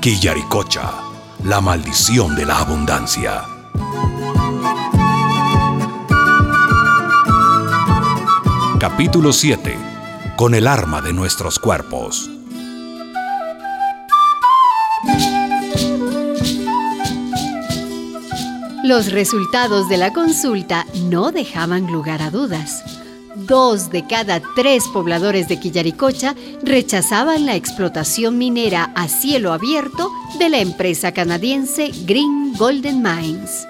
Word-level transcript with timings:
Quillaricocha, 0.00 0.94
la 1.44 1.60
maldición 1.60 2.34
de 2.34 2.46
la 2.46 2.60
abundancia. 2.60 3.44
Capítulo 8.78 9.34
7. 9.34 9.76
Con 10.38 10.54
el 10.54 10.68
arma 10.68 11.02
de 11.02 11.12
nuestros 11.12 11.58
cuerpos. 11.58 12.30
Los 18.82 19.12
resultados 19.12 19.90
de 19.90 19.98
la 19.98 20.14
consulta 20.14 20.86
no 21.10 21.30
dejaban 21.30 21.92
lugar 21.92 22.22
a 22.22 22.30
dudas. 22.30 22.99
Dos 23.46 23.90
de 23.90 24.06
cada 24.06 24.40
tres 24.54 24.84
pobladores 24.88 25.48
de 25.48 25.58
Quillaricocha 25.58 26.34
rechazaban 26.62 27.46
la 27.46 27.54
explotación 27.56 28.36
minera 28.36 28.92
a 28.94 29.08
cielo 29.08 29.52
abierto 29.52 30.10
de 30.38 30.50
la 30.50 30.58
empresa 30.58 31.12
canadiense 31.12 31.90
Green 32.04 32.52
Golden 32.58 33.02
Mines. 33.02 33.66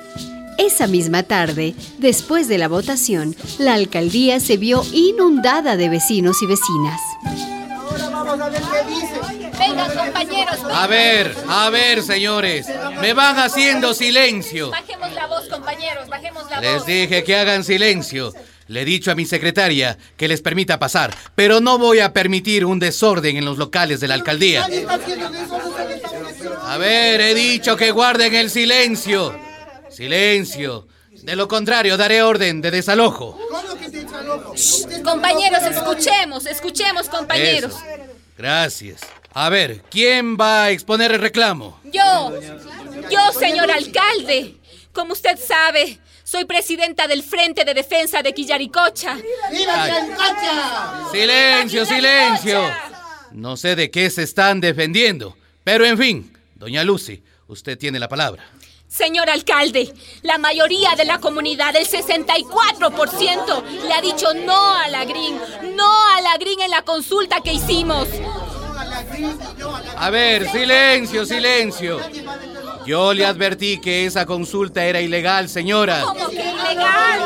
Esa 0.59 0.87
misma 0.87 1.23
tarde, 1.23 1.75
después 1.99 2.49
de 2.49 2.59
la 2.59 2.67
votación, 2.69 3.37
la 3.59 3.75
alcaldía 3.75 4.41
se 4.41 4.57
vio 4.57 4.83
inundada 4.93 5.77
de 5.77 5.89
vecinos 5.89 6.43
y 6.43 6.47
vecinas. 6.47 7.01
Vengan, 9.59 9.91
compañeros. 9.95 10.59
A 10.73 10.87
ver, 10.87 11.37
a 11.49 11.71
ver, 11.71 12.03
señores. 12.03 12.67
Me 13.01 13.13
van 13.13 13.39
haciendo 13.39 13.95
silencio. 13.95 14.71
Bajemos 14.71 15.13
la 15.13 15.27
voz, 15.27 15.49
compañeros. 15.49 16.09
Bajemos 16.09 16.51
la 16.51 16.61
Les 16.61 16.79
voz. 16.79 16.87
dije 16.87 17.25
que 17.25 17.37
hagan 17.37 17.63
silencio. 17.65 18.33
Le 18.71 18.83
he 18.83 18.85
dicho 18.85 19.11
a 19.11 19.17
mi 19.17 19.27
secretaria 19.27 19.99
que 20.17 20.29
les 20.29 20.43
permita 20.43 20.79
pasar, 20.79 21.13
pero 21.35 21.59
no 21.59 21.77
voy 21.77 21.99
a 21.99 22.13
permitir 22.13 22.65
un 22.65 22.79
desorden 22.79 23.37
en 23.37 23.45
los 23.45 23.59
locales 23.59 23.99
de 23.99 24.07
la 24.07 24.15
alcaldía. 24.15 24.65
A 26.63 26.79
ver, 26.79 27.21
he 27.21 27.35
dicho 27.35 27.77
que 27.77 27.91
guarden 27.91 28.33
el 28.37 28.49
silencio. 28.49 29.37
Silencio. 29.91 30.87
De 31.11 31.35
lo 31.35 31.49
contrario, 31.49 31.97
daré 31.97 32.23
orden 32.23 32.61
de 32.61 32.71
desalojo. 32.71 33.37
Compañeros, 35.03 35.63
escuchemos, 35.65 36.47
escuchemos, 36.47 37.09
compañeros. 37.09 37.73
Eso. 37.73 38.09
Gracias. 38.39 39.01
A 39.35 39.49
ver, 39.49 39.83
¿quién 39.91 40.37
va 40.37 40.67
a 40.67 40.71
exponer 40.71 41.11
el 41.11 41.21
reclamo? 41.21 41.81
Yo, 41.93 42.41
yo, 43.11 43.33
señor 43.37 43.69
alcalde, 43.69 44.55
como 44.93 45.15
usted 45.15 45.37
sabe, 45.45 45.99
soy 46.31 46.45
presidenta 46.45 47.09
del 47.09 47.25
Frente 47.25 47.65
de 47.65 47.75
Defensa 47.75 48.23
de 48.23 48.33
Quillaricocha. 48.33 49.17
Silencio, 51.11 51.85
silencio. 51.85 52.63
No 53.33 53.57
sé 53.57 53.75
de 53.75 53.91
qué 53.91 54.09
se 54.11 54.23
están 54.23 54.61
defendiendo, 54.61 55.37
pero 55.65 55.85
en 55.85 55.99
fin, 55.99 56.33
doña 56.55 56.85
Lucy, 56.85 57.21
usted 57.49 57.77
tiene 57.77 57.99
la 57.99 58.09
palabra. 58.09 58.45
Señor 58.87 59.29
alcalde, 59.29 59.93
la 60.23 60.39
mayoría 60.39 60.95
de 60.95 61.05
la 61.05 61.19
comunidad, 61.19 61.75
el 61.75 61.89
64%, 61.89 63.65
le 63.89 63.93
ha 63.93 64.01
dicho 64.01 64.33
no 64.33 64.77
a 64.77 64.87
la 64.87 65.05
Green, 65.05 65.37
no 65.75 66.09
a 66.17 66.21
la 66.21 66.37
Green 66.39 66.61
en 66.61 66.71
la 66.71 66.83
consulta 66.83 67.41
que 67.41 67.55
hicimos. 67.55 68.07
A 69.97 70.11
ver, 70.11 70.49
silencio, 70.49 71.27
silencio. 71.27 72.01
Yo 72.91 73.15
le 73.15 73.25
advertí 73.25 73.79
que 73.79 74.05
esa 74.05 74.27
consulta 74.27 74.85
era 74.85 75.01
ilegal, 75.01 75.49
señora. 75.49 76.03
¿Cómo 76.03 76.29
que 76.29 76.41
ilegal? 76.41 77.21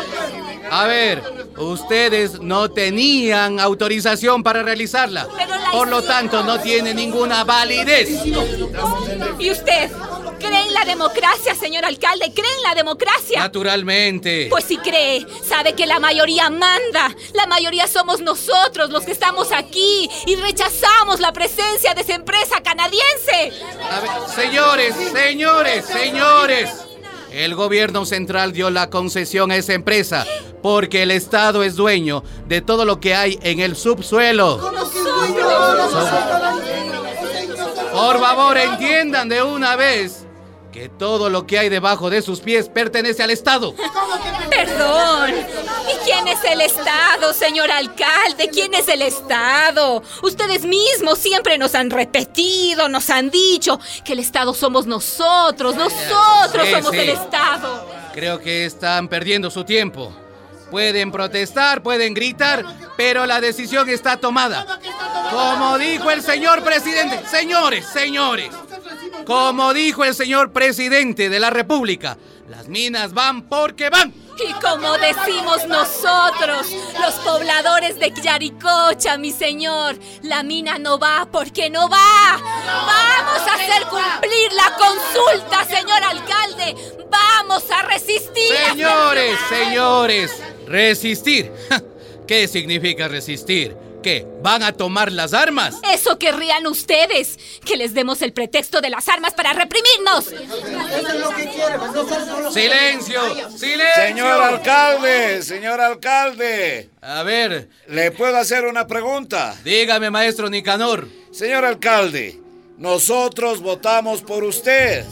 A 0.70 0.86
ver, 0.86 1.22
ustedes 1.56 2.38
no 2.42 2.70
tenían 2.70 3.58
autorización 3.58 4.42
para 4.42 4.62
realizarla. 4.62 5.26
Por 5.72 5.88
lo 5.88 6.02
tanto, 6.02 6.42
no 6.42 6.60
tiene 6.60 6.92
ninguna 6.92 7.44
validez. 7.44 8.10
¿Y 9.38 9.50
usted? 9.50 9.90
¿Cree 10.46 10.66
en 10.66 10.74
la 10.74 10.84
democracia, 10.84 11.54
señor 11.54 11.86
alcalde? 11.86 12.30
¿Cree 12.34 12.54
en 12.58 12.62
la 12.64 12.74
democracia? 12.74 13.40
Naturalmente. 13.40 14.48
Pues 14.50 14.64
si 14.64 14.76
cree, 14.76 15.26
sabe 15.42 15.74
que 15.74 15.86
la 15.86 15.98
mayoría 15.98 16.50
manda. 16.50 17.16
La 17.32 17.46
mayoría 17.46 17.86
somos 17.86 18.20
nosotros 18.20 18.90
los 18.90 19.04
que 19.04 19.12
estamos 19.12 19.52
aquí 19.52 20.10
y 20.26 20.36
rechazamos 20.36 21.20
la 21.20 21.32
presencia 21.32 21.94
de 21.94 22.02
esa 22.02 22.14
empresa 22.14 22.62
canadiense. 22.62 23.52
A 23.90 24.00
ver, 24.00 24.10
señores, 24.34 24.94
señores, 25.12 25.86
señores. 25.86 26.70
El 27.32 27.54
gobierno 27.54 28.04
central 28.04 28.52
dio 28.52 28.68
la 28.68 28.90
concesión 28.90 29.50
a 29.50 29.56
esa 29.56 29.72
empresa 29.72 30.26
porque 30.62 31.04
el 31.04 31.10
Estado 31.10 31.62
es 31.62 31.74
dueño 31.74 32.22
de 32.46 32.60
todo 32.60 32.84
lo 32.84 33.00
que 33.00 33.14
hay 33.14 33.38
en 33.42 33.60
el 33.60 33.76
subsuelo. 33.76 34.58
Por 37.92 38.20
favor, 38.20 38.58
entiendan 38.58 39.28
de 39.28 39.42
una 39.42 39.76
vez 39.76 40.23
que 40.74 40.88
todo 40.88 41.30
lo 41.30 41.46
que 41.46 41.56
hay 41.56 41.68
debajo 41.68 42.10
de 42.10 42.20
sus 42.20 42.40
pies 42.40 42.68
pertenece 42.68 43.22
al 43.22 43.30
Estado. 43.30 43.76
Perdón. 44.50 45.30
¿Y 45.30 46.04
quién 46.04 46.26
es 46.26 46.42
el 46.42 46.60
Estado, 46.62 47.32
señor 47.32 47.70
alcalde? 47.70 48.48
¿Quién 48.52 48.74
es 48.74 48.88
el 48.88 49.02
Estado? 49.02 50.02
Ustedes 50.24 50.64
mismos 50.64 51.20
siempre 51.20 51.58
nos 51.58 51.76
han 51.76 51.90
repetido, 51.90 52.88
nos 52.88 53.08
han 53.08 53.30
dicho 53.30 53.78
que 54.04 54.14
el 54.14 54.18
Estado 54.18 54.52
somos 54.52 54.84
nosotros, 54.86 55.76
nosotros 55.76 56.66
Sí, 56.66 56.72
somos 56.72 56.90
sí. 56.90 56.98
el 56.98 57.10
Estado. 57.10 57.86
Creo 58.12 58.40
que 58.40 58.64
están 58.64 59.06
perdiendo 59.06 59.52
su 59.52 59.62
tiempo. 59.62 60.12
Pueden 60.72 61.12
protestar, 61.12 61.84
pueden 61.84 62.14
gritar, 62.14 62.64
pero 62.96 63.26
la 63.26 63.40
decisión 63.40 63.88
está 63.88 64.16
tomada. 64.16 64.80
Como 65.30 65.78
dijo 65.78 66.10
el 66.10 66.20
señor 66.20 66.64
presidente, 66.64 67.20
señores, 67.30 67.86
señores, 67.86 68.50
como 69.26 69.72
dijo 69.74 70.04
el 70.04 70.14
señor 70.14 70.52
presidente 70.52 71.28
de 71.28 71.40
la 71.40 71.50
República, 71.50 72.16
las 72.48 72.68
minas 72.68 73.12
van 73.12 73.42
porque 73.42 73.90
van. 73.90 74.12
Y 74.36 74.52
como 74.54 74.98
decimos 74.98 75.66
nosotros, 75.68 76.66
los 77.00 77.14
pobladores 77.24 77.98
de 78.00 78.12
Yaricocha, 78.20 79.16
mi 79.16 79.30
señor, 79.30 79.96
la 80.22 80.42
mina 80.42 80.78
no 80.78 80.98
va 80.98 81.28
porque 81.30 81.70
no 81.70 81.88
va. 81.88 82.40
Vamos 82.66 83.48
a 83.48 83.54
hacer 83.54 83.86
cumplir 83.88 84.52
la 84.52 84.76
consulta, 84.76 85.64
señor 85.64 86.02
alcalde. 86.02 86.74
Vamos 87.08 87.64
a 87.70 87.82
resistir. 87.82 88.56
Señores, 88.70 89.38
señores, 89.48 90.32
resistir. 90.66 91.52
¿Qué 92.26 92.48
significa 92.48 93.06
resistir? 93.06 93.76
¿Qué? 94.04 94.26
¿Van 94.42 94.62
a 94.62 94.72
tomar 94.72 95.10
las 95.10 95.32
armas? 95.32 95.76
Eso 95.90 96.18
querrían 96.18 96.66
ustedes, 96.66 97.38
que 97.64 97.74
les 97.78 97.94
demos 97.94 98.20
el 98.20 98.34
pretexto 98.34 98.82
de 98.82 98.90
las 98.90 99.08
armas 99.08 99.32
para 99.32 99.54
reprimirnos. 99.54 100.26
Silencio, 102.52 103.22
silencio. 103.56 104.04
Señor 104.06 104.42
alcalde, 104.42 105.42
señor 105.42 105.80
alcalde, 105.80 106.90
A 107.00 107.22
ver, 107.22 107.68
¿le 107.88 108.10
puedo 108.10 108.36
hacer 108.36 108.66
una 108.66 108.86
pregunta? 108.86 109.56
dígame, 109.64 110.10
maestro 110.10 110.50
Nicanor. 110.50 111.08
Señor 111.32 111.64
alcalde, 111.64 112.38
nosotros 112.76 113.62
votamos 113.62 114.20
por 114.20 114.44
usted. 114.44 115.04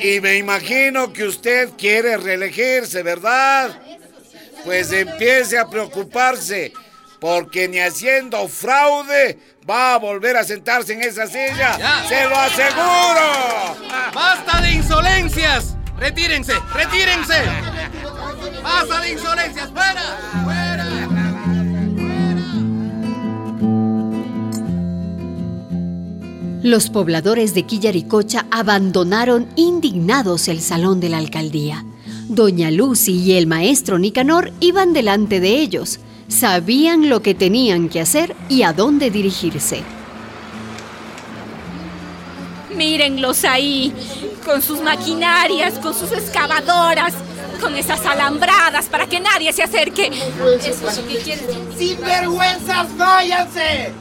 Y 0.00 0.20
me 0.20 0.36
imagino 0.36 1.12
que 1.12 1.24
usted 1.24 1.70
quiere 1.76 2.16
reelegirse, 2.18 3.02
¿verdad? 3.02 3.76
Pues 4.64 4.92
empiece 4.92 5.58
a 5.58 5.68
preocuparse, 5.68 6.72
porque 7.24 7.68
ni 7.68 7.78
haciendo 7.78 8.46
fraude 8.48 9.38
va 9.66 9.94
a 9.94 9.98
volver 9.98 10.36
a 10.36 10.44
sentarse 10.44 10.92
en 10.92 11.00
esa 11.00 11.26
silla. 11.26 11.78
Ya. 11.78 12.04
¡Se 12.06 12.28
lo 12.28 12.36
aseguro! 12.36 13.88
¡Basta 14.14 14.60
de 14.60 14.72
insolencias! 14.72 15.74
¡Retírense! 15.96 16.52
¡Retírense! 16.74 17.36
¡Basta 18.62 19.00
de 19.00 19.12
insolencias! 19.12 19.70
¡Fuera! 19.70 20.18
¡Fuera! 20.44 20.86
Los 26.62 26.90
pobladores 26.90 27.54
de 27.54 27.62
Quillaricocha 27.62 28.44
abandonaron 28.50 29.48
indignados 29.56 30.48
el 30.48 30.60
salón 30.60 31.00
de 31.00 31.08
la 31.08 31.16
alcaldía. 31.16 31.86
Doña 32.28 32.70
Lucy 32.70 33.12
y 33.12 33.32
el 33.38 33.46
maestro 33.46 33.98
Nicanor 33.98 34.52
iban 34.60 34.92
delante 34.92 35.40
de 35.40 35.56
ellos. 35.60 36.00
Sabían 36.28 37.08
lo 37.08 37.22
que 37.22 37.34
tenían 37.34 37.88
que 37.88 38.00
hacer 38.00 38.34
y 38.48 38.62
a 38.62 38.72
dónde 38.72 39.10
dirigirse. 39.10 39.82
Mírenlos 42.74 43.44
ahí, 43.44 43.92
con 44.44 44.60
sus 44.60 44.80
maquinarias, 44.80 45.78
con 45.78 45.94
sus 45.94 46.10
excavadoras, 46.12 47.14
con 47.60 47.76
esas 47.76 48.04
alambradas 48.04 48.86
para 48.86 49.06
que 49.06 49.20
nadie 49.20 49.52
se 49.52 49.62
acerque. 49.62 50.06
Eso 50.06 50.88
es 50.88 50.96
lo 50.96 51.06
que 51.06 51.18
quieren. 51.18 51.46
¡Sinvergüenzas, 51.78 52.96
váyanse! 52.96 53.92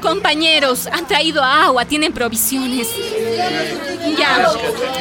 Compañeros, 0.00 0.88
han 0.88 1.06
traído 1.06 1.42
agua, 1.42 1.84
tienen 1.84 2.12
provisiones. 2.12 2.88
Ya, 4.18 4.52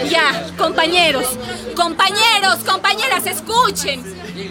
ya, 0.09 0.48
compañeros, 0.57 1.25
compañeros, 1.75 2.59
compañeras, 2.65 3.25
escuchen. 3.25 4.03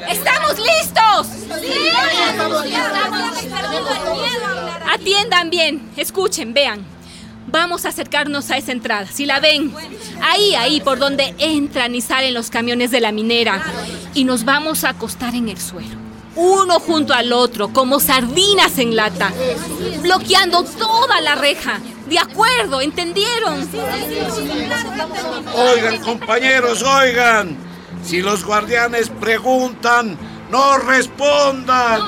¡Estamos 0.08 0.56
listos! 0.58 1.26
Atiendan 4.92 5.50
bien, 5.50 5.90
escuchen, 5.96 6.52
vean. 6.52 6.84
Vamos 7.46 7.84
a 7.84 7.88
acercarnos 7.88 8.50
a 8.50 8.58
esa 8.58 8.72
entrada. 8.72 9.06
Si 9.06 9.26
la 9.26 9.40
ven, 9.40 9.72
ahí, 10.22 10.54
ahí, 10.54 10.80
por 10.80 10.98
donde 10.98 11.34
entran 11.38 11.94
y 11.94 12.00
salen 12.00 12.34
los 12.34 12.50
camiones 12.50 12.90
de 12.90 13.00
la 13.00 13.12
minera. 13.12 13.62
Y 14.14 14.24
nos 14.24 14.44
vamos 14.44 14.84
a 14.84 14.90
acostar 14.90 15.34
en 15.34 15.48
el 15.48 15.60
suelo. 15.60 15.96
Uno 16.36 16.78
junto 16.78 17.12
al 17.12 17.32
otro, 17.32 17.72
como 17.72 17.98
sardinas 17.98 18.78
en 18.78 18.94
lata. 18.94 19.32
Bloqueando 20.00 20.62
toda 20.62 21.20
la 21.20 21.34
reja. 21.34 21.80
De 22.10 22.18
acuerdo, 22.18 22.80
¿entendieron? 22.80 23.70
Oigan, 25.54 25.98
compañeros, 25.98 26.82
oigan. 26.82 27.56
Si 28.04 28.20
los 28.20 28.44
guardianes 28.44 29.10
preguntan, 29.20 30.18
no 30.50 30.78
respondan. 30.78 32.00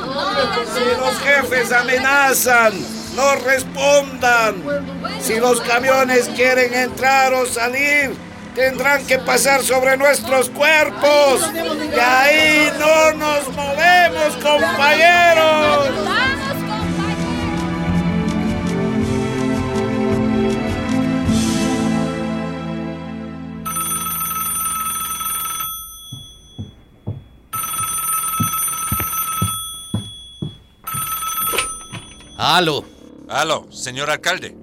Si 0.75 1.01
los 1.01 1.19
jefes 1.21 1.71
amenazan, 1.71 2.73
no 3.15 3.37
respondan. 3.37 4.57
Si 5.21 5.37
los 5.37 5.61
camiones 5.61 6.29
quieren 6.35 6.75
entrar 6.75 7.33
o 7.35 7.47
salir, 7.47 8.13
tendrán 8.57 9.07
que 9.07 9.21
pasar 9.21 9.63
sobre 9.63 9.97
nuestros 9.97 10.51
cuerpos. 10.51 11.49
Y 11.95 12.01
ahí 12.01 12.73
no 12.77 13.13
nos 13.13 13.49
movemos, 13.55 14.35
compañeros. 14.43 14.92
Aló. 32.55 32.85
Aló, 33.31 33.67
señor 33.73 34.11
alcalde. 34.11 34.55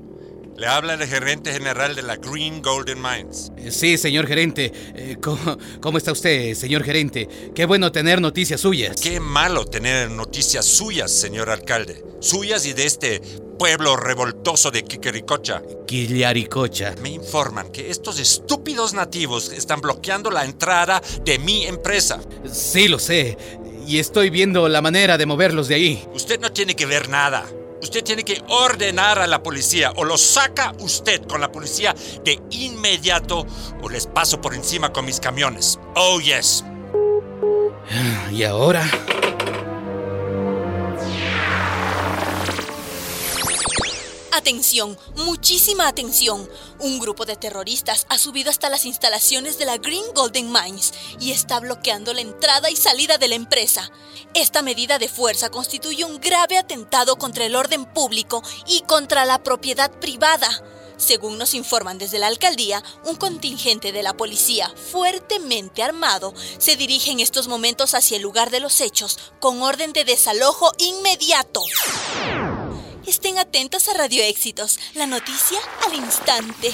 Le 0.56 0.68
habla 0.68 0.94
el 0.94 1.08
gerente 1.08 1.52
general 1.52 1.96
de 1.96 2.04
la 2.04 2.18
Green 2.18 2.62
Golden 2.62 3.02
Mines. 3.02 3.52
Eh, 3.58 3.72
Sí, 3.72 3.98
señor 3.98 4.28
gerente. 4.28 4.72
Eh, 4.94 5.18
¿cómo, 5.20 5.58
cómo 5.82 5.98
está 5.98 6.12
usted, 6.12 6.54
señor 6.54 6.84
gerente? 6.84 7.28
Qué 7.56 7.66
bueno 7.66 7.92
tener 7.92 8.22
noticias 8.22 8.62
suyas. 8.62 9.02
Qué 9.02 9.20
malo 9.20 9.66
tener 9.66 10.12
noticias 10.12 10.66
suyas, 10.66 11.10
señor 11.10 11.50
alcalde. 11.50 12.06
Suyas 12.20 12.68
y 12.68 12.74
de 12.74 12.86
este 12.86 13.22
pueblo 13.58 13.96
revoltoso 13.96 14.70
de 14.70 14.84
Quiquericocha. 14.84 15.64
Quillaricocha. 15.88 16.94
Me 17.02 17.10
informan 17.10 17.72
que 17.72 17.90
estos 17.90 18.20
estúpidos 18.20 18.94
nativos 18.94 19.52
están 19.52 19.82
bloqueando 19.82 20.30
la 20.30 20.46
entrada 20.46 21.02
de 21.26 21.40
mi 21.40 21.66
empresa. 21.66 22.22
Sí, 22.54 22.88
lo 22.88 23.00
sé. 23.00 23.36
Y 23.88 23.98
estoy 23.98 24.30
viendo 24.30 24.70
la 24.70 24.84
manera 24.84 25.18
de 25.18 25.26
moverlos 25.26 25.68
de 25.68 25.74
ahí. 25.74 26.08
Usted 26.14 26.40
no 26.40 26.52
tiene 26.52 26.76
que 26.76 26.86
ver 26.86 27.10
nada. 27.10 27.48
Usted 27.82 28.04
tiene 28.04 28.24
que 28.24 28.42
ordenar 28.50 29.20
a 29.20 29.28
la 29.28 29.42
policía 29.42 29.94
o 29.96 30.04
los 30.04 30.22
saca 30.22 30.74
usted 30.80 31.22
con 31.26 31.40
la 31.40 31.52
policía 31.52 31.96
de 32.24 32.40
inmediato 32.52 33.46
o 33.82 33.90
les 33.90 34.06
paso 34.06 34.42
por 34.42 34.54
encima 34.54 34.92
con 34.92 35.06
mis 35.06 35.20
camiones. 35.20 35.80
Oh, 35.96 36.20
yes. 36.20 36.64
¿Y 38.32 38.44
ahora? 38.44 38.90
Atención, 44.32 44.98
muchísima 45.16 45.88
atención. 45.88 46.48
Un 46.80 47.00
grupo 47.00 47.26
de 47.26 47.36
terroristas 47.36 48.06
ha 48.10 48.20
subido 48.20 48.52
hasta 48.52 48.70
las 48.70 48.86
instalaciones 48.86 49.58
de 49.58 49.66
la 49.66 49.78
Green 49.78 50.04
Golden 50.14 50.52
Mines 50.52 50.94
y 51.20 51.32
está 51.32 51.60
bloqueando 51.60 52.14
la 52.14 52.22
entrada 52.22 52.70
y 52.70 52.76
salida 52.76 53.18
de 53.18 53.28
la 53.28 53.36
empresa. 53.36 53.92
Esta 54.36 54.62
medida 54.62 55.00
de 55.00 55.10
fuerza 55.10 55.50
constituye 55.50 56.06
un 56.06 56.22
grave 56.22 56.58
atentado 56.58 57.18
contra 57.18 57.46
el 57.46 57.56
orden 57.56 57.86
público 57.86 58.44
y 58.68 58.82
contra 58.82 59.26
la 59.26 59.42
propiedad 59.42 59.92
privada. 60.00 60.64
Según 60.98 61.38
nos 61.38 61.54
informan 61.56 61.98
desde 61.98 62.20
la 62.20 62.28
alcaldía, 62.28 62.84
un 63.06 63.16
contingente 63.16 63.92
de 63.92 64.04
la 64.04 64.16
policía 64.16 64.72
fuertemente 64.92 65.82
armado 65.82 66.34
se 66.60 66.76
dirige 66.76 67.12
en 67.12 67.20
estos 67.20 67.48
momentos 67.48 67.96
hacia 67.96 68.18
el 68.18 68.24
lugar 68.24 68.52
de 68.52 68.60
los 68.60 68.80
hechos 68.80 69.18
con 69.40 69.64
orden 69.64 69.92
de 69.94 70.06
desalojo 70.06 70.72
inmediato. 70.78 71.64
Estén 73.10 73.40
atentos 73.40 73.90
a 73.90 73.96
Radio 73.96 74.22
Éxitos, 74.24 74.80
la 74.94 75.08
noticia 75.08 75.58
al 75.84 75.96
instante. 75.96 76.72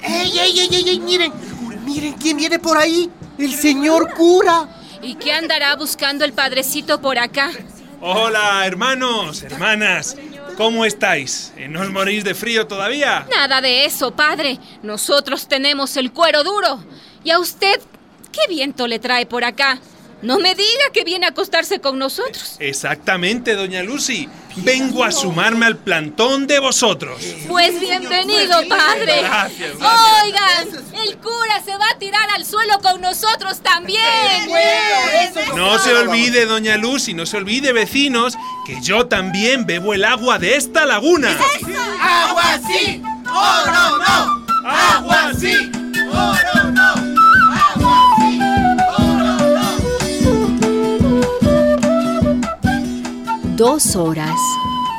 ¡Ey, 0.00 0.38
ey, 0.38 0.60
ey, 0.60 0.68
ey, 0.70 0.88
ey! 0.90 1.00
Miren, 1.00 1.32
miren 1.84 2.12
quién 2.12 2.36
viene 2.36 2.60
por 2.60 2.78
ahí. 2.78 3.10
El 3.36 3.52
señor 3.52 4.14
cura. 4.14 4.68
¿Y 5.02 5.16
qué 5.16 5.32
andará 5.32 5.74
buscando 5.74 6.24
el 6.24 6.32
padrecito 6.32 7.00
por 7.00 7.18
acá? 7.18 7.50
Hola, 8.00 8.64
hermanos, 8.64 9.42
hermanas. 9.42 10.16
¿Cómo 10.56 10.84
estáis? 10.84 11.52
¿Eh, 11.56 11.66
¿No 11.66 11.80
os 11.80 11.90
morís 11.90 12.22
de 12.22 12.36
frío 12.36 12.68
todavía? 12.68 13.26
Nada 13.28 13.60
de 13.60 13.86
eso, 13.86 14.12
padre. 14.12 14.60
Nosotros 14.84 15.48
tenemos 15.48 15.96
el 15.96 16.12
cuero 16.12 16.44
duro. 16.44 16.84
¿Y 17.24 17.32
a 17.32 17.40
usted 17.40 17.80
qué 18.30 18.42
viento 18.48 18.86
le 18.86 19.00
trae 19.00 19.26
por 19.26 19.42
acá? 19.42 19.80
No 20.24 20.38
me 20.38 20.54
diga 20.54 20.84
que 20.94 21.04
viene 21.04 21.26
a 21.26 21.30
acostarse 21.30 21.80
con 21.80 21.98
nosotros. 21.98 22.56
Exactamente, 22.58 23.54
doña 23.54 23.82
Lucy. 23.82 24.26
Vengo 24.56 25.04
a 25.04 25.12
sumarme 25.12 25.66
al 25.66 25.76
plantón 25.76 26.46
de 26.46 26.60
vosotros. 26.60 27.22
Pues 27.46 27.78
bienvenido, 27.78 28.56
padre. 28.66 29.20
Gracias, 29.20 29.76
gracias. 29.78 30.22
Oigan, 30.24 30.68
el 31.06 31.18
cura 31.18 31.62
se 31.62 31.76
va 31.76 31.90
a 31.90 31.98
tirar 31.98 32.30
al 32.30 32.46
suelo 32.46 32.80
con 32.80 33.02
nosotros 33.02 33.60
también. 33.60 34.00
No 35.54 35.78
se 35.78 35.92
olvide, 35.94 36.46
doña 36.46 36.78
Lucy, 36.78 37.12
no 37.12 37.26
se 37.26 37.36
olvide, 37.36 37.74
vecinos, 37.74 38.34
que 38.64 38.80
yo 38.80 39.06
también 39.06 39.66
bebo 39.66 39.92
el 39.92 40.06
agua 40.06 40.38
de 40.38 40.56
esta 40.56 40.86
laguna. 40.86 41.36
¡Agua 42.00 42.60
sí! 42.66 43.02
¡Oro 43.26 43.98
no! 43.98 44.46
¡Agua 44.66 45.32
sí! 45.38 45.70
¡Oro 46.10 46.70
no! 46.70 46.73
Dos 53.56 53.94
horas, 53.94 54.36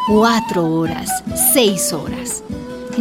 cuatro 0.07 0.65
horas, 0.65 1.09
seis 1.53 1.91
horas. 1.91 2.41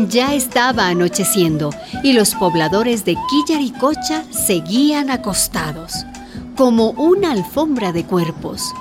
Ya 0.09 0.35
estaba 0.35 0.89
anocheciendo 0.89 1.71
y 2.03 2.13
los 2.13 2.35
pobladores 2.35 3.05
de 3.05 3.17
Quillaricocha 3.31 4.25
seguían 4.33 5.11
acostados, 5.11 5.93
como 6.57 6.91
una 6.91 7.31
alfombra 7.31 7.93
de 7.93 8.05
cuerpos, 8.05 8.75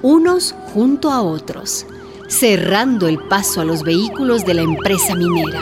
unos 0.00 0.54
junto 0.72 1.10
a 1.10 1.20
otros, 1.20 1.84
cerrando 2.26 3.06
el 3.06 3.18
paso 3.18 3.60
a 3.60 3.66
los 3.66 3.82
vehículos 3.82 4.46
de 4.46 4.54
la 4.54 4.62
empresa 4.62 5.14
minera. 5.14 5.60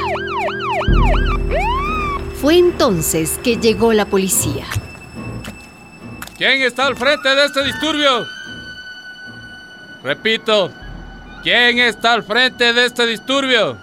Fue 2.40 2.56
entonces 2.56 3.36
que 3.42 3.56
llegó 3.56 3.92
la 3.92 4.04
policía. 4.04 4.66
¿Quién 6.38 6.62
está 6.62 6.86
al 6.86 6.94
frente 6.94 7.28
de 7.34 7.46
este 7.46 7.64
disturbio? 7.64 8.26
Repito, 10.02 10.72
¿quién 11.42 11.78
está 11.78 12.12
al 12.14 12.24
frente 12.24 12.72
de 12.72 12.86
este 12.86 13.06
disturbio? 13.06 13.78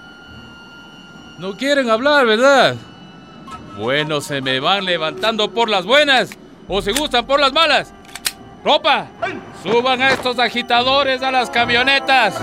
No 1.37 1.55
quieren 1.55 1.89
hablar, 1.89 2.25
¿verdad? 2.25 2.75
Bueno, 3.77 4.19
se 4.19 4.41
me 4.41 4.59
van 4.59 4.83
levantando 4.83 5.51
por 5.51 5.69
las 5.69 5.85
buenas 5.85 6.31
o 6.67 6.81
se 6.81 6.91
gustan 6.91 7.25
por 7.25 7.39
las 7.39 7.53
malas. 7.53 7.93
¡Ropa! 8.63 9.07
Suban 9.63 10.01
a 10.01 10.09
estos 10.09 10.37
agitadores 10.37 11.21
a 11.21 11.31
las 11.31 11.49
camionetas. 11.49 12.35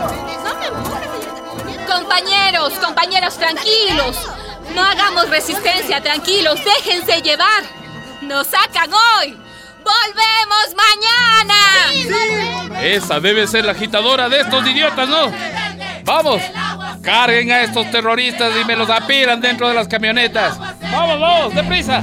Compañeros, 1.86 2.72
compañeros, 2.78 3.36
tranquilos. 3.36 4.30
No 4.74 4.82
hagamos 4.82 5.28
resistencia, 5.28 6.02
tranquilos. 6.02 6.58
Déjense 6.64 7.20
llevar. 7.20 7.64
Nos 8.22 8.46
sacan 8.46 8.90
hoy. 8.92 9.36
¡Volvemos 9.84 10.74
mañana! 10.74 11.05
Esa 12.82 13.20
debe 13.20 13.46
ser 13.46 13.64
la 13.64 13.72
agitadora 13.72 14.28
de 14.28 14.40
estos 14.40 14.66
idiotas, 14.66 15.08
¿no? 15.08 15.32
Vamos, 16.04 16.40
carguen 17.02 17.50
a 17.50 17.62
estos 17.62 17.90
terroristas 17.90 18.52
y 18.60 18.64
me 18.64 18.76
los 18.76 18.88
apilan 18.88 19.40
dentro 19.40 19.68
de 19.68 19.74
las 19.74 19.88
camionetas. 19.88 20.58
Vamos, 20.58 21.20
vamos, 21.20 21.54
deprisa. 21.54 22.02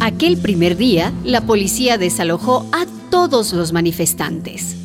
Aquel 0.00 0.38
primer 0.38 0.76
día, 0.76 1.12
la 1.24 1.42
policía 1.42 1.98
desalojó 1.98 2.66
a 2.72 2.86
todos 3.10 3.52
los 3.52 3.72
manifestantes. 3.72 4.76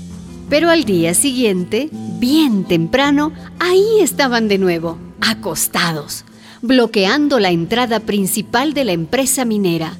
Pero 0.50 0.70
al 0.70 0.84
día 0.84 1.14
siguiente, 1.14 1.90
bien 2.20 2.66
temprano, 2.66 3.32
ahí 3.60 3.86
estaban 4.02 4.48
de 4.48 4.58
nuevo, 4.58 4.98
acostados, 5.22 6.26
bloqueando 6.68 7.40
la 7.40 7.50
entrada 7.50 8.00
principal 8.00 8.74
de 8.74 8.86
la 8.86 8.92
empresa 8.92 9.46
minera, 9.46 9.98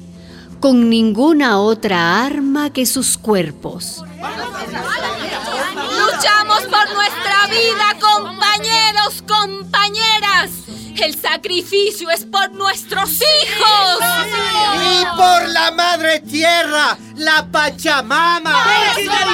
con 0.60 0.88
ninguna 0.90 1.60
otra 1.60 2.24
arma 2.24 2.72
que 2.72 2.86
sus 2.86 3.16
cuerpos. 3.18 4.02
Luchamos 5.98 6.62
por 6.62 6.94
nuestra 6.94 7.46
vida, 7.50 7.96
compañeros, 8.00 9.22
compañeras. 9.26 10.50
El 10.96 11.14
sacrificio 11.14 12.10
es 12.10 12.24
por 12.24 12.52
nuestros 12.52 13.10
hijos. 13.10 13.98
Y 14.82 15.04
por 15.16 15.48
la 15.50 15.70
madre 15.72 16.20
tierra, 16.20 16.96
la 17.16 17.46
Pachamama. 17.46 18.64
¡Viva 18.96 19.26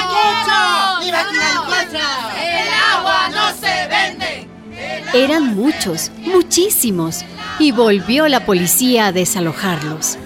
Eran 5.13 5.55
muchos, 5.55 6.11
muchísimos, 6.21 7.23
y 7.59 7.71
volvió 7.71 8.27
la 8.27 8.47
policía 8.47 9.07
a 9.07 9.11
desalojarlos. 9.11 10.17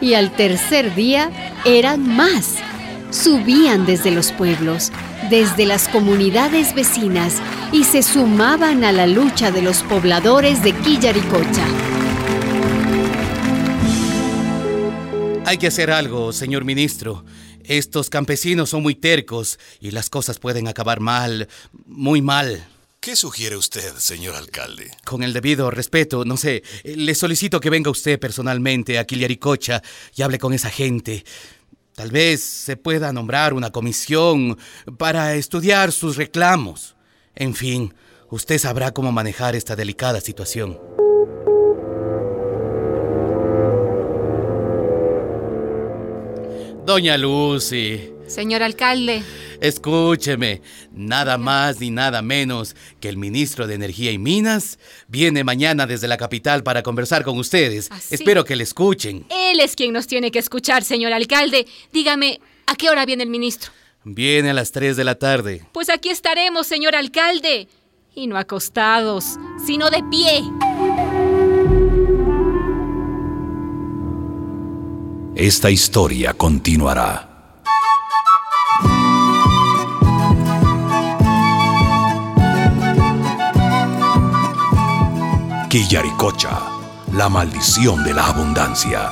Y 0.00 0.14
al 0.14 0.30
tercer 0.30 0.94
día 0.94 1.30
eran 1.64 2.06
más. 2.06 2.54
Subían 3.10 3.84
desde 3.84 4.12
los 4.12 4.30
pueblos, 4.30 4.92
desde 5.28 5.66
las 5.66 5.88
comunidades 5.88 6.72
vecinas 6.72 7.42
y 7.72 7.82
se 7.82 8.04
sumaban 8.04 8.84
a 8.84 8.92
la 8.92 9.08
lucha 9.08 9.50
de 9.50 9.60
los 9.60 9.82
pobladores 9.82 10.62
de 10.62 10.72
Quillaricocha. 10.72 11.66
Hay 15.46 15.58
que 15.58 15.66
hacer 15.66 15.90
algo, 15.90 16.32
señor 16.32 16.64
ministro. 16.64 17.24
Estos 17.64 18.08
campesinos 18.08 18.70
son 18.70 18.84
muy 18.84 18.94
tercos 18.94 19.58
y 19.80 19.90
las 19.90 20.08
cosas 20.10 20.38
pueden 20.38 20.68
acabar 20.68 21.00
mal, 21.00 21.48
muy 21.86 22.22
mal. 22.22 22.64
¿Qué 23.00 23.14
sugiere 23.14 23.56
usted, 23.56 23.94
señor 23.96 24.34
alcalde? 24.34 24.90
Con 25.04 25.22
el 25.22 25.32
debido 25.32 25.70
respeto, 25.70 26.24
no 26.24 26.36
sé, 26.36 26.64
le 26.82 27.14
solicito 27.14 27.60
que 27.60 27.70
venga 27.70 27.92
usted 27.92 28.18
personalmente 28.18 28.98
a 28.98 29.04
Quillaricocha 29.04 29.82
y 30.16 30.22
hable 30.22 30.40
con 30.40 30.52
esa 30.52 30.68
gente. 30.68 31.24
Tal 31.94 32.10
vez 32.10 32.42
se 32.42 32.76
pueda 32.76 33.12
nombrar 33.12 33.54
una 33.54 33.70
comisión 33.70 34.58
para 34.98 35.36
estudiar 35.36 35.92
sus 35.92 36.16
reclamos. 36.16 36.96
En 37.36 37.54
fin, 37.54 37.94
usted 38.30 38.58
sabrá 38.58 38.92
cómo 38.92 39.12
manejar 39.12 39.54
esta 39.54 39.76
delicada 39.76 40.20
situación. 40.20 40.76
Doña 46.84 47.16
Lucy, 47.16 48.12
Señor 48.26 48.62
alcalde, 48.62 49.22
escúcheme. 49.60 50.62
Nada 50.92 51.38
más 51.38 51.80
ni 51.80 51.90
nada 51.90 52.22
menos 52.22 52.76
que 53.00 53.08
el 53.08 53.16
ministro 53.16 53.66
de 53.66 53.74
Energía 53.74 54.10
y 54.12 54.18
Minas 54.18 54.78
viene 55.08 55.44
mañana 55.44 55.86
desde 55.86 56.08
la 56.08 56.16
capital 56.16 56.62
para 56.62 56.82
conversar 56.82 57.24
con 57.24 57.38
ustedes. 57.38 57.88
¿Ah, 57.90 58.00
sí? 58.00 58.14
Espero 58.14 58.44
que 58.44 58.56
le 58.56 58.64
escuchen. 58.64 59.24
él 59.30 59.60
es 59.60 59.74
quien 59.76 59.92
nos 59.92 60.06
tiene 60.06 60.30
que 60.30 60.38
escuchar, 60.38 60.84
señor 60.84 61.12
alcalde. 61.12 61.66
Dígame, 61.92 62.40
¿a 62.66 62.74
qué 62.74 62.90
hora 62.90 63.06
viene 63.06 63.22
el 63.24 63.30
ministro? 63.30 63.72
Viene 64.04 64.50
a 64.50 64.54
las 64.54 64.72
3 64.72 64.96
de 64.96 65.04
la 65.04 65.16
tarde. 65.16 65.62
Pues 65.72 65.90
aquí 65.90 66.08
estaremos, 66.08 66.66
señor 66.66 66.94
alcalde. 66.94 67.68
Y 68.14 68.26
no 68.26 68.36
acostados, 68.36 69.36
sino 69.64 69.90
de 69.90 70.02
pie. 70.10 70.42
Esta 75.36 75.70
historia 75.70 76.34
continuará. 76.34 77.27
Quillaricocha, 85.68 86.62
la 87.12 87.28
maldición 87.28 88.02
de 88.02 88.14
la 88.14 88.28
abundancia. 88.28 89.10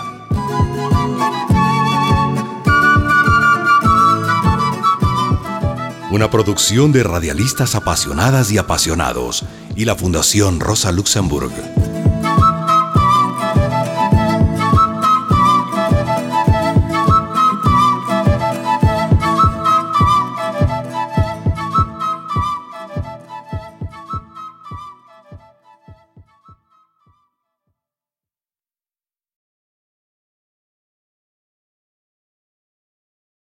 Una 6.10 6.30
producción 6.30 6.92
de 6.92 7.02
radialistas 7.02 7.74
apasionadas 7.74 8.50
y 8.52 8.56
apasionados 8.56 9.44
y 9.74 9.84
la 9.84 9.96
Fundación 9.96 10.58
Rosa 10.58 10.92
Luxemburg. 10.92 11.52